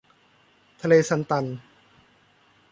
[0.81, 1.45] ทะเลซัลตัน